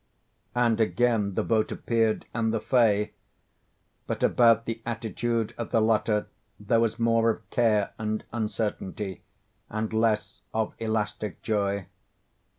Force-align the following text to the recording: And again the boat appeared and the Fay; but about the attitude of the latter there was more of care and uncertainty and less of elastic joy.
And 0.55 0.81
again 0.81 1.35
the 1.35 1.43
boat 1.43 1.71
appeared 1.71 2.25
and 2.33 2.51
the 2.51 2.59
Fay; 2.59 3.13
but 4.07 4.23
about 4.23 4.65
the 4.65 4.81
attitude 4.83 5.53
of 5.59 5.69
the 5.69 5.79
latter 5.79 6.25
there 6.59 6.79
was 6.79 6.97
more 6.97 7.29
of 7.29 7.47
care 7.51 7.91
and 7.99 8.23
uncertainty 8.33 9.21
and 9.69 9.93
less 9.93 10.41
of 10.55 10.73
elastic 10.79 11.43
joy. 11.43 11.85